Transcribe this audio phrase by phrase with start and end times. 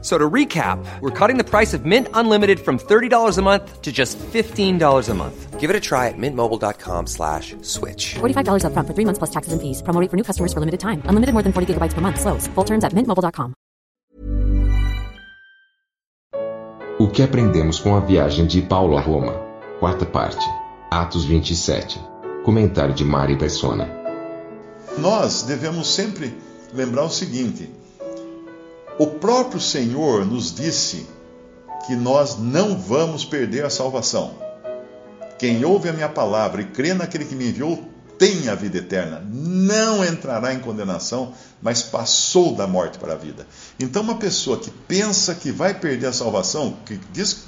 [0.00, 3.90] So to recap, we're cutting the price of Mint Unlimited from $30 a month to
[3.90, 5.58] just $15 a month.
[5.58, 8.14] Give it a try at mintmobile.com slash switch.
[8.20, 9.82] $45 upfront for three months plus taxes and fees.
[9.82, 11.02] Promo rate for new customers for limited time.
[11.06, 12.20] Unlimited more than 40 gigabytes per month.
[12.20, 12.46] Slows.
[12.54, 13.54] Full terms at mintmobile.com.
[17.00, 19.32] O que aprendemos com a viagem de Paulo a Roma?
[19.78, 20.44] Quarta parte.
[20.90, 22.00] Atos 27.
[22.44, 23.88] Comentário de Mari Persona.
[24.98, 26.32] Nós devemos sempre
[26.74, 27.70] lembrar o seguinte:
[28.98, 31.06] o próprio Senhor nos disse
[31.86, 34.34] que nós não vamos perder a salvação.
[35.38, 37.88] Quem ouve a minha palavra e crê naquele que me enviou
[38.18, 43.46] tem a vida eterna, não entrará em condenação, mas passou da morte para a vida.
[43.78, 47.44] Então, uma pessoa que pensa que vai perder a salvação, que diz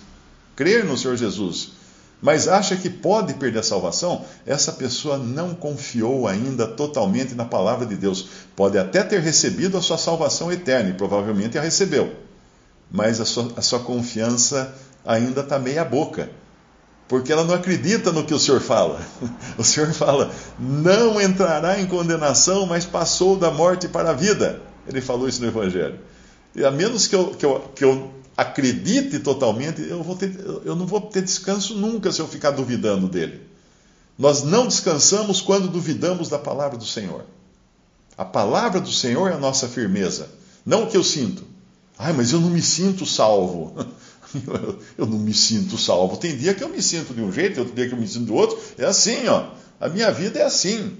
[0.55, 1.73] crer no Senhor Jesus,
[2.21, 7.87] mas acha que pode perder a salvação, essa pessoa não confiou ainda totalmente na palavra
[7.87, 8.29] de Deus.
[8.55, 12.15] Pode até ter recebido a sua salvação eterna, e provavelmente a recebeu,
[12.91, 16.29] mas a sua, a sua confiança ainda está meia boca
[17.11, 19.01] porque ela não acredita no que o Senhor fala.
[19.59, 24.61] O Senhor fala: não entrará em condenação, mas passou da morte para a vida.
[24.87, 25.99] Ele falou isso no Evangelho.
[26.55, 30.35] E a menos que eu, que eu, que eu acredite totalmente, eu, vou ter,
[30.65, 33.43] eu não vou ter descanso nunca se eu ficar duvidando dele.
[34.19, 37.25] Nós não descansamos quando duvidamos da palavra do Senhor.
[38.17, 40.29] A palavra do Senhor é a nossa firmeza,
[40.65, 41.45] não o que eu sinto.
[41.99, 43.75] Ai, mas eu não me sinto salvo.
[44.97, 46.17] eu não me sinto salvo.
[46.17, 48.25] Tem dia que eu me sinto de um jeito, outro dia que eu me sinto
[48.25, 48.59] do outro.
[48.79, 49.51] É assim, ó.
[49.79, 50.97] A minha vida é assim.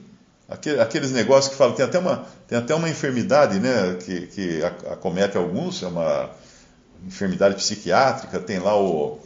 [0.49, 5.37] Aqueles negócios que falam, tem até uma, tem até uma enfermidade né, que, que acomete
[5.37, 6.31] alguns, é uma
[7.07, 9.21] enfermidade psiquiátrica, tem lá o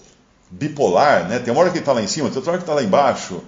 [0.51, 1.39] bipolar, né?
[1.39, 2.83] Tem uma hora que ele está lá em cima, tem outra hora que está lá
[2.83, 3.43] embaixo.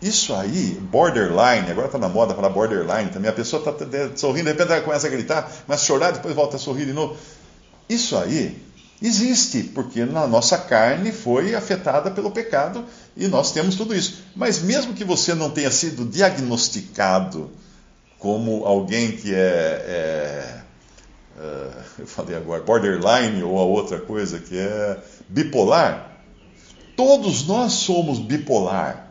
[0.00, 3.28] Isso aí, borderline, agora está na moda falar borderline também.
[3.28, 3.72] A pessoa está
[4.14, 6.92] sorrindo, de repente ela começa a gritar, começa a chorar, depois volta a sorrir de
[6.92, 7.16] novo.
[7.88, 8.62] Isso aí
[9.02, 12.84] Existe, porque a nossa carne foi afetada pelo pecado
[13.16, 14.22] e nós temos tudo isso.
[14.36, 17.50] Mas mesmo que você não tenha sido diagnosticado
[18.24, 20.60] como alguém que é, é,
[21.38, 24.98] é eu falei agora, borderline ou a outra coisa que é
[25.28, 26.10] bipolar,
[26.96, 29.10] todos nós somos bipolar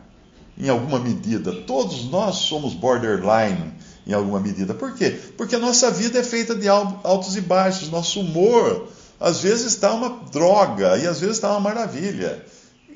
[0.58, 1.52] em alguma medida.
[1.52, 3.72] Todos nós somos borderline
[4.04, 4.74] em alguma medida.
[4.74, 5.10] Por quê?
[5.36, 8.88] Porque a nossa vida é feita de altos e baixos, nosso humor
[9.20, 12.44] às vezes está uma droga e às vezes está uma maravilha.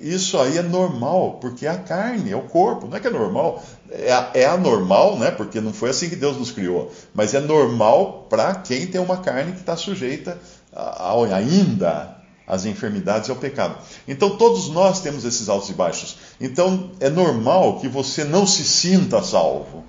[0.01, 2.87] Isso aí é normal, porque é a carne, é o corpo.
[2.87, 5.31] Não é que é normal, é, é anormal, né?
[5.31, 6.93] Porque não foi assim que Deus nos criou.
[7.15, 10.39] Mas é normal para quem tem uma carne que está sujeita
[10.73, 12.17] a, a, ainda
[12.47, 13.77] às enfermidades e ao pecado.
[14.07, 16.17] Então todos nós temos esses altos e baixos.
[16.41, 19.85] Então é normal que você não se sinta salvo,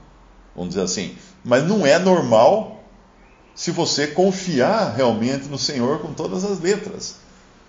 [0.55, 1.15] vamos dizer assim.
[1.43, 2.83] Mas não é normal
[3.55, 7.15] se você confiar realmente no Senhor com todas as letras.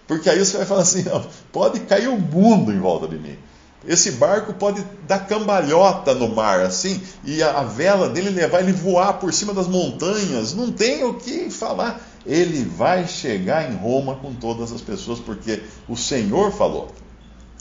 [0.07, 1.05] Porque aí você vai falar assim:
[1.53, 3.39] pode cair o mundo em volta de mim.
[3.87, 8.73] Esse barco pode dar cambalhota no mar, assim, e a, a vela dele levar ele
[8.73, 10.55] voar por cima das montanhas.
[10.55, 12.01] Não tem o que falar.
[12.27, 16.95] Ele vai chegar em Roma com todas as pessoas, porque o Senhor falou.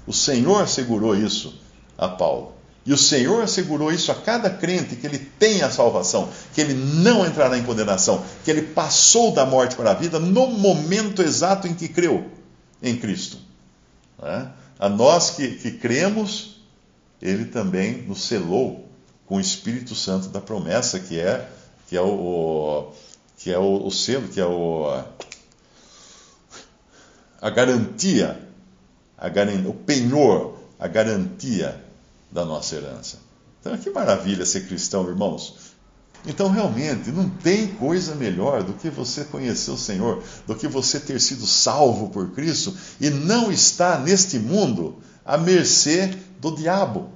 [0.06, 1.57] O Senhor assegurou isso
[1.97, 2.53] a Paulo.
[2.86, 6.74] E o Senhor assegurou isso a cada crente, que ele tem a salvação, que ele
[6.74, 11.68] não entrará em condenação, que ele passou da morte para a vida no momento exato
[11.68, 12.25] em que creu
[12.81, 13.38] em Cristo.
[14.22, 14.47] É?
[14.79, 16.62] A nós que, que cremos,
[17.22, 18.88] ele também nos selou
[19.25, 21.47] com o Espírito Santo da promessa, que é,
[21.88, 22.94] que é, o,
[23.38, 25.03] que é o, o selo, que é o,
[27.41, 28.41] a garantia,
[29.18, 29.28] a,
[29.68, 31.84] o penhor, a garantia
[32.31, 33.19] da nossa herança.
[33.59, 35.73] Então, que maravilha ser cristão, irmãos.
[36.25, 41.00] Então, realmente, não tem coisa melhor do que você conhecer o Senhor, do que você
[41.00, 47.10] ter sido salvo por Cristo e não estar neste mundo à mercê do diabo.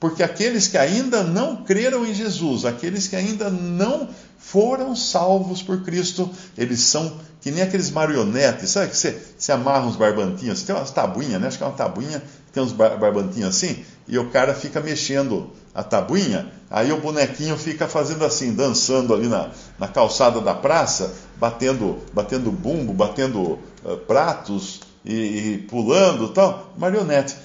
[0.00, 5.82] Porque aqueles que ainda não creram em Jesus, aqueles que ainda não foram salvos por
[5.84, 10.74] Cristo, eles são que nem aqueles marionetes, sabe que você, você amarra uns barbantinhos, tem
[10.74, 11.48] umas tabuinhas, né?
[11.48, 15.82] Acho que é uma tabuinha, tem uns barbantinhos assim, e o cara fica mexendo a
[15.82, 21.98] tabuinha, aí o bonequinho fica fazendo assim, dançando ali na, na calçada da praça, batendo,
[22.12, 26.72] batendo bumbo, batendo uh, pratos e, e pulando tal.
[26.76, 27.36] Marionete.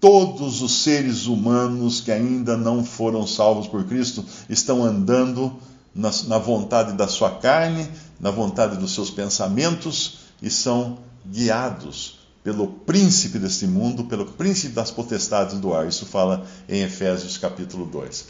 [0.00, 5.52] Todos os seres humanos que ainda não foram salvos por Cristo estão andando
[5.92, 7.88] na, na vontade da sua carne
[8.20, 12.17] na vontade dos seus pensamentos e são guiados
[12.48, 15.86] pelo príncipe deste mundo, pelo príncipe das potestades do ar.
[15.86, 18.24] Isso fala em Efésios capítulo 2.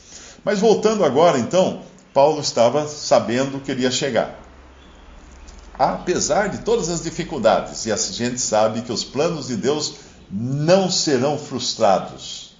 [0.44, 1.82] Mas voltando agora, então,
[2.12, 4.42] Paulo estava sabendo que ele ia chegar.
[5.78, 9.94] Apesar de todas as dificuldades, e a gente sabe que os planos de Deus
[10.28, 12.56] não serão frustrados.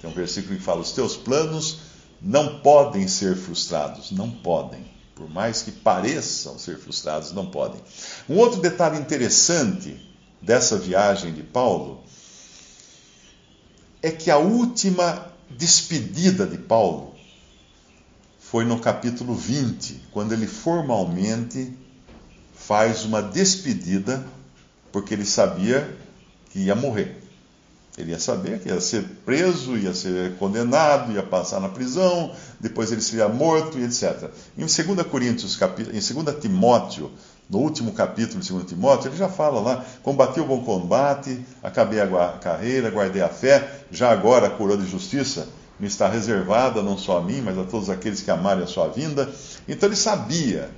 [0.00, 1.80] Tem um versículo que fala: os teus planos
[2.18, 4.90] não podem ser frustrados, não podem.
[5.14, 7.82] Por mais que pareçam ser frustrados, não podem.
[8.26, 10.11] Um outro detalhe interessante
[10.42, 12.02] dessa viagem de Paulo
[14.02, 17.14] é que a última despedida de Paulo
[18.40, 21.72] foi no capítulo 20, quando ele formalmente
[22.54, 24.26] faz uma despedida,
[24.90, 25.96] porque ele sabia
[26.50, 27.22] que ia morrer.
[27.96, 32.90] Ele ia saber que ia ser preso, ia ser condenado, ia passar na prisão, depois
[32.90, 34.30] ele seria morto e etc.
[34.56, 37.10] Em 2 Coríntios, em 2 Timóteo,
[37.52, 42.00] no último capítulo de 2 Timóteo, ele já fala lá: combati o bom combate, acabei
[42.00, 45.46] a carreira, guardei a fé, já agora a coroa de justiça
[45.78, 48.88] me está reservada, não só a mim, mas a todos aqueles que amarem a sua
[48.88, 49.28] vinda.
[49.68, 50.70] Então ele sabia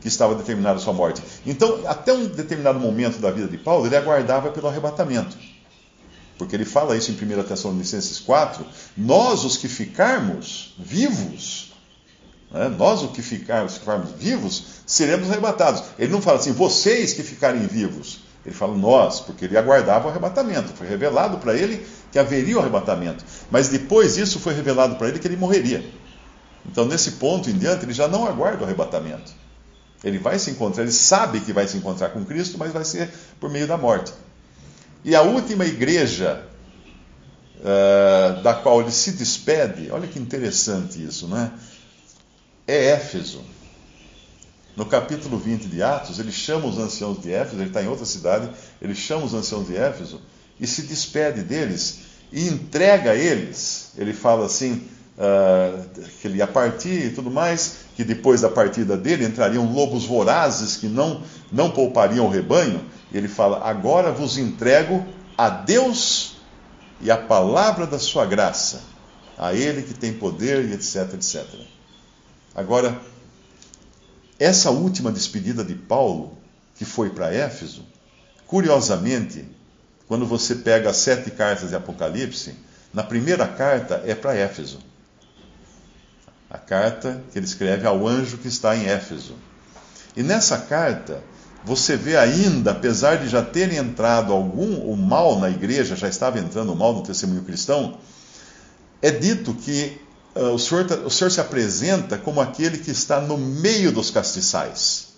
[0.00, 1.20] que estava determinada a sua morte.
[1.44, 5.36] Então, até um determinado momento da vida de Paulo, ele aguardava pelo arrebatamento.
[6.36, 8.64] Porque ele fala isso em 1 Tessalonicenses 4,
[8.96, 11.72] nós os que ficarmos vivos,
[12.50, 15.82] né, nós os que ficarmos, ficarmos vivos, seremos arrebatados.
[15.98, 18.20] Ele não fala assim, vocês que ficarem vivos.
[18.44, 20.72] Ele fala nós, porque ele aguardava o arrebatamento.
[20.72, 23.24] Foi revelado para ele que haveria o arrebatamento.
[23.50, 25.84] Mas depois disso foi revelado para ele que ele morreria.
[26.64, 29.32] Então, nesse ponto em diante, ele já não aguarda o arrebatamento.
[30.02, 33.10] Ele vai se encontrar, ele sabe que vai se encontrar com Cristo, mas vai ser
[33.40, 34.12] por meio da morte.
[35.04, 36.44] E a última igreja
[37.58, 41.50] uh, da qual ele se despede, olha que interessante isso, né?
[42.68, 43.42] É Éfeso.
[44.76, 48.04] No capítulo 20 de Atos, ele chama os anciãos de Éfeso, ele está em outra
[48.04, 48.50] cidade,
[48.80, 50.20] ele chama os anciãos de Éfeso
[50.60, 52.00] e se despede deles
[52.30, 53.92] e entrega a eles.
[53.96, 54.86] Ele fala assim:
[55.16, 55.88] uh,
[56.20, 60.76] que ele ia partir e tudo mais, que depois da partida dele entrariam lobos vorazes
[60.76, 62.84] que não, não poupariam o rebanho.
[63.10, 65.06] E ele fala: Agora vos entrego
[65.38, 66.36] a Deus
[67.00, 68.82] e a palavra da sua graça,
[69.38, 71.77] a Ele que tem poder e etc, etc.
[72.58, 73.00] Agora,
[74.36, 76.36] essa última despedida de Paulo,
[76.74, 77.86] que foi para Éfeso,
[78.48, 79.44] curiosamente,
[80.08, 82.56] quando você pega as sete cartas de Apocalipse,
[82.92, 84.80] na primeira carta é para Éfeso
[86.50, 89.36] a carta que ele escreve ao anjo que está em Éfeso.
[90.16, 91.22] E nessa carta,
[91.64, 96.40] você vê ainda, apesar de já ter entrado algum o mal na igreja, já estava
[96.40, 97.98] entrando o mal no testemunho cristão,
[99.00, 100.07] é dito que
[100.40, 105.08] o, senhor, o Senhor se apresenta como aquele que está no meio dos castiçais.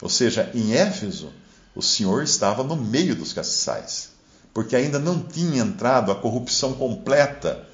[0.00, 1.32] Ou seja, em Éfeso,
[1.74, 4.10] o Senhor estava no meio dos castiçais,
[4.52, 7.66] porque ainda não tinha entrado a corrupção completa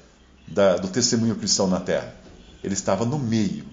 [0.47, 2.15] da, do testemunho cristão na terra.
[2.63, 3.65] Ele estava no meio,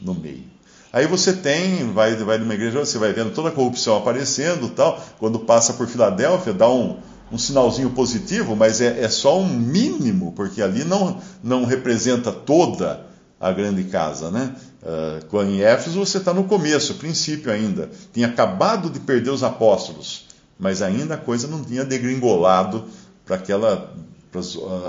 [0.00, 0.44] no meio.
[0.92, 5.02] Aí você tem, vai, vai numa igreja, você vai vendo toda a corrupção aparecendo tal.
[5.18, 6.98] Quando passa por Filadélfia, dá um,
[7.32, 13.06] um sinalzinho positivo, mas é, é, só um mínimo, porque ali não, não representa toda
[13.40, 14.54] a grande casa, né?
[14.82, 17.90] Uh, em Éfeso você está no começo, princípio ainda.
[18.12, 20.26] Tinha acabado de perder os apóstolos,
[20.58, 22.84] mas ainda a coisa não tinha degringolado
[23.24, 23.92] para aquela
[24.32, 24.40] para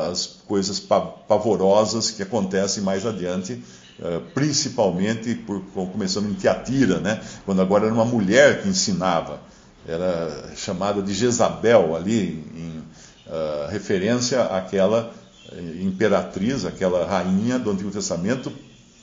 [0.10, 3.62] as coisas pavorosas que acontecem mais adiante,
[4.00, 7.22] eh, principalmente por, começando em Tiatira, né?
[7.46, 9.42] quando agora era uma mulher que ensinava,
[9.88, 12.84] era chamada de Jezabel ali, em
[13.28, 15.12] uh, referência àquela
[15.52, 18.52] eh, imperatriz, aquela rainha do Antigo Testamento,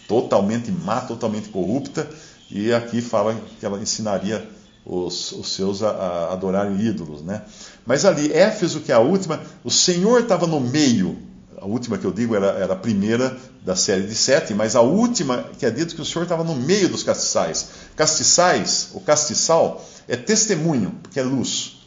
[0.08, 2.08] totalmente má, totalmente corrupta,
[2.50, 4.48] e aqui fala que ela ensinaria
[4.84, 7.42] os, os seus a, a adorarem ídolos, né?
[7.86, 11.16] Mas ali, Éfeso, que é a última, o Senhor estava no meio.
[11.58, 14.80] A última que eu digo era, era a primeira da série de sete, mas a
[14.80, 17.68] última que é dito que o Senhor estava no meio dos castiçais.
[17.94, 21.78] Castiçais, o castiçal, é testemunho, porque é luz.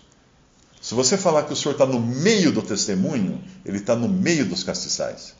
[0.81, 4.45] Se você falar que o Senhor está no meio do testemunho, ele está no meio
[4.45, 5.33] dos castiçais.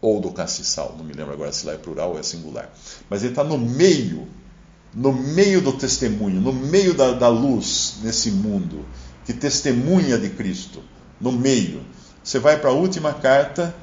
[0.00, 2.72] Ou do castiçal, não me lembro agora se lá é plural ou é singular.
[3.08, 4.26] Mas ele está no meio
[4.94, 8.84] no meio do testemunho, no meio da, da luz nesse mundo,
[9.24, 10.82] que testemunha de Cristo,
[11.20, 11.82] no meio.
[12.22, 13.74] Você vai para a última carta,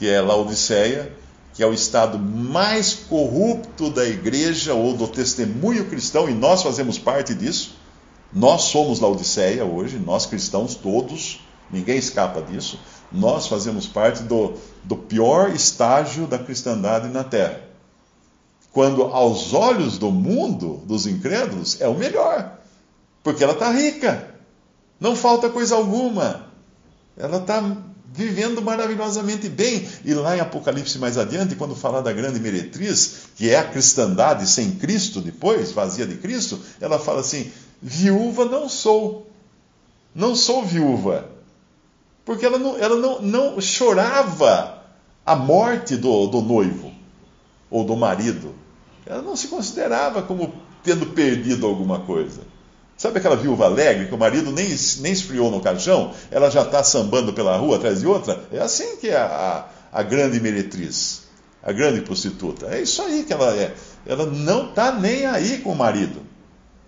[0.00, 1.12] que é Laodiceia,
[1.54, 6.98] que é o estado mais corrupto da igreja ou do testemunho cristão, e nós fazemos
[6.98, 7.76] parte disso.
[8.32, 11.40] Nós somos Laodiceia hoje, nós cristãos todos,
[11.70, 12.80] ninguém escapa disso.
[13.12, 17.70] Nós fazemos parte do, do pior estágio da cristandade na terra
[18.72, 22.58] quando aos olhos do mundo, dos incrédulos, é o melhor.
[23.22, 24.34] Porque ela está rica,
[24.98, 26.46] não falta coisa alguma.
[27.16, 27.60] Ela está
[28.12, 29.88] vivendo maravilhosamente bem.
[30.04, 34.48] E lá em Apocalipse mais adiante, quando fala da grande meretriz, que é a cristandade
[34.48, 37.50] sem Cristo depois, vazia de Cristo, ela fala assim:
[37.80, 39.30] viúva não sou.
[40.14, 41.28] Não sou viúva.
[42.24, 44.82] Porque ela não, ela não, não chorava
[45.24, 46.92] a morte do, do noivo
[47.70, 48.54] ou do marido.
[49.06, 50.52] Ela não se considerava como
[50.82, 52.40] tendo perdido alguma coisa.
[53.00, 56.84] Sabe aquela viúva alegre que o marido nem, nem esfriou no caixão, ela já está
[56.84, 58.44] sambando pela rua atrás de outra?
[58.52, 59.24] É assim que é a,
[59.90, 61.22] a, a grande meretriz,
[61.62, 62.66] a grande prostituta.
[62.66, 63.74] É isso aí que ela é.
[64.04, 66.20] Ela não está nem aí com o marido.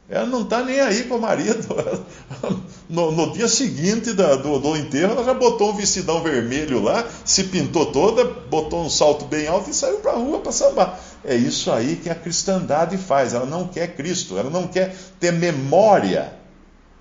[0.07, 1.67] Ela não está nem aí com o marido.
[2.91, 7.07] No, no dia seguinte da, do, do enterro, ela já botou um vestidão vermelho lá,
[7.25, 11.01] se pintou toda, botou um salto bem alto e saiu para a rua para sambar.
[11.25, 13.33] É isso aí que a cristandade faz.
[13.35, 16.35] Ela não quer Cristo, ela não quer ter memória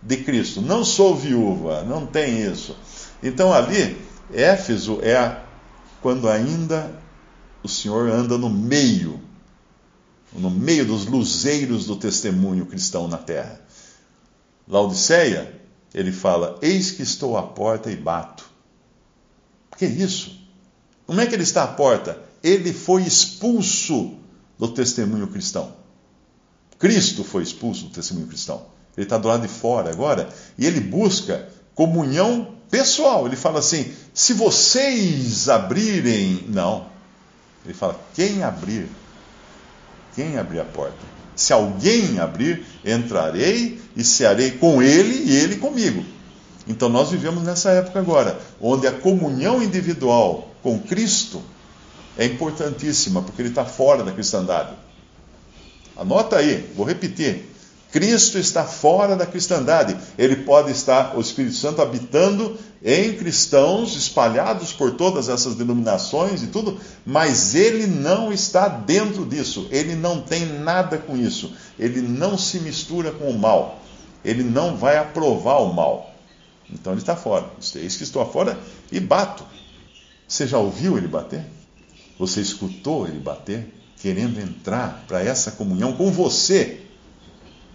[0.02, 0.62] de Cristo.
[0.62, 2.76] Não sou viúva, não tem isso.
[3.24, 3.98] Então ali,
[4.34, 5.42] Éfeso é
[6.02, 6.92] quando ainda
[7.64, 9.20] o Senhor anda no meio,
[10.34, 13.60] no meio dos luzeiros do testemunho cristão na terra.
[14.68, 15.60] Laodiceia,
[15.94, 18.50] ele fala: Eis que estou à porta e bato.
[19.78, 20.40] Que isso?
[21.06, 22.31] Como é que ele está à porta?
[22.44, 24.16] Ele foi expulso
[24.58, 25.74] do testemunho cristão.
[26.80, 28.66] Cristo foi expulso do testemunho cristão.
[28.98, 33.26] Ele está do lado de fora agora e ele busca comunhão pessoal.
[33.28, 36.46] Ele fala assim: se vocês abrirem.
[36.48, 36.88] Não.
[37.64, 38.90] Ele fala: quem abrir?
[40.16, 40.98] Quem abrir a porta?
[41.36, 46.04] Se alguém abrir, entrarei e cearei com ele e ele comigo.
[46.68, 51.42] Então nós vivemos nessa época agora, onde a comunhão individual com Cristo
[52.18, 54.74] é importantíssima, porque ele está fora da cristandade.
[55.96, 57.52] Anota aí, vou repetir.
[57.92, 59.98] Cristo está fora da cristandade.
[60.18, 66.48] Ele pode estar, o Espírito Santo, habitando em cristãos espalhados por todas essas denominações e
[66.48, 69.68] tudo, mas ele não está dentro disso.
[69.70, 71.54] Ele não tem nada com isso.
[71.78, 73.80] Ele não se mistura com o mal.
[74.24, 76.14] Ele não vai aprovar o mal.
[76.72, 77.46] Então ele está fora.
[77.76, 78.58] Eis que estou fora
[78.90, 79.44] e bato.
[80.26, 81.44] Você já ouviu ele bater?
[82.22, 86.82] Você escutou ele bater, querendo entrar para essa comunhão com você.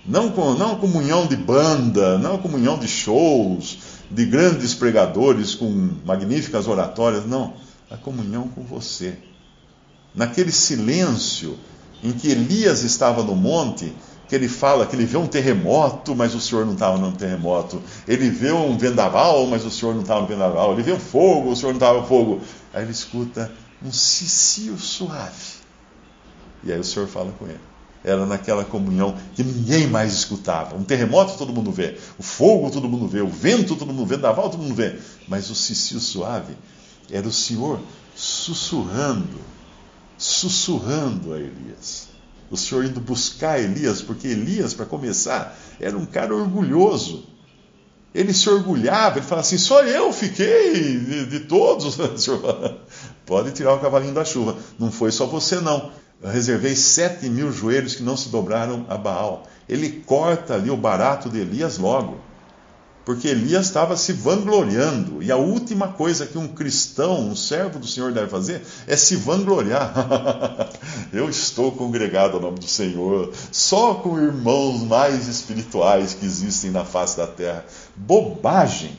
[0.06, 6.68] Não, com, não comunhão de banda, não comunhão de shows, de grandes pregadores com magníficas
[6.68, 7.54] oratórias, não.
[7.90, 9.18] A comunhão com você.
[10.14, 11.58] Naquele silêncio
[12.00, 13.92] em que Elias estava no monte,
[14.28, 17.82] que ele fala que ele vê um terremoto, mas o Senhor não estava no terremoto.
[18.06, 20.72] Ele vê um vendaval, mas o Senhor não estava no vendaval.
[20.72, 22.40] Ele vê um fogo, o Senhor não estava no fogo.
[22.72, 23.50] Aí ele escuta
[23.82, 25.56] um cicio suave.
[26.64, 27.60] E aí o Senhor fala com ele.
[28.04, 30.76] Era naquela comunhão que ninguém mais escutava.
[30.76, 34.14] Um terremoto todo mundo vê, o fogo todo mundo vê, o vento todo mundo vê,
[34.14, 34.98] o naval todo mundo vê.
[35.26, 36.56] Mas o cicio suave
[37.10, 37.80] era o Senhor
[38.14, 39.40] sussurrando,
[40.16, 42.08] sussurrando a Elias.
[42.50, 47.24] O Senhor indo buscar Elias, porque Elias, para começar, era um cara orgulhoso
[48.16, 51.98] ele se orgulhava, ele falava assim: só eu fiquei de, de todos.
[53.26, 54.56] Pode tirar o cavalinho da chuva.
[54.78, 55.90] Não foi só você, não.
[56.22, 59.44] Eu reservei sete mil joelhos que não se dobraram a Baal.
[59.68, 62.18] Ele corta ali o barato de Elias logo.
[63.06, 65.22] Porque Elias estava se vangloriando.
[65.22, 69.14] E a última coisa que um cristão, um servo do Senhor deve fazer é se
[69.14, 69.94] vangloriar.
[71.14, 76.84] Eu estou congregado ao nome do Senhor, só com irmãos mais espirituais que existem na
[76.84, 77.64] face da terra.
[77.94, 78.96] Bobagem!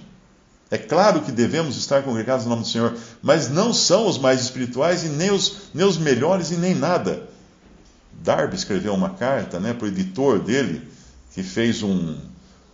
[0.71, 4.39] É claro que devemos estar congregados no nome do Senhor, mas não são os mais
[4.39, 7.27] espirituais e nem os, nem os melhores e nem nada.
[8.13, 10.81] Darby escreveu uma carta né, para o editor dele,
[11.33, 12.17] que fez um,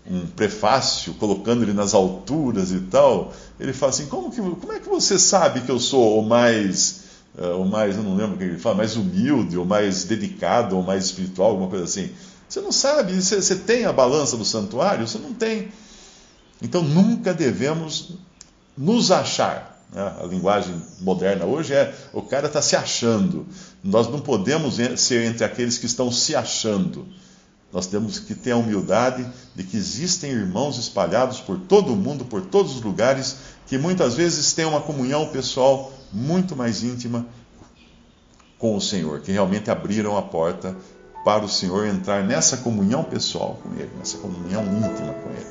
[0.10, 3.34] um prefácio colocando ele nas alturas e tal.
[3.60, 7.04] Ele fala assim: como, que, como é que você sabe que eu sou o mais,
[7.38, 10.76] uh, o mais, eu não lembro o que ele fala, mais humilde, ou mais dedicado,
[10.76, 12.10] ou mais espiritual, alguma coisa assim?
[12.48, 15.08] Você não sabe, você, você tem a balança do santuário?
[15.08, 15.70] Você não tem.
[16.62, 18.14] Então nunca devemos
[18.78, 19.82] nos achar.
[19.92, 20.14] Né?
[20.22, 23.46] A linguagem moderna hoje é o cara está se achando.
[23.84, 27.08] Nós não podemos ser entre aqueles que estão se achando.
[27.74, 29.26] Nós temos que ter a humildade
[29.56, 34.14] de que existem irmãos espalhados por todo o mundo, por todos os lugares, que muitas
[34.14, 37.26] vezes têm uma comunhão pessoal muito mais íntima
[38.60, 40.78] com o Senhor, que realmente abriram a porta
[41.26, 45.48] para o Senhor entrar nessa comunhão pessoal com Ele, nessa comunhão íntima com Ele.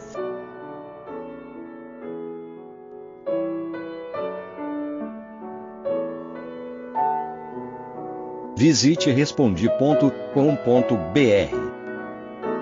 [8.57, 11.82] Visite respondi.com.br.